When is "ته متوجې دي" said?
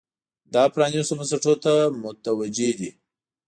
1.63-2.89